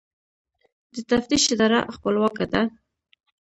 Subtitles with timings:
[0.93, 2.61] د تفتیش اداره خپلواکه ده؟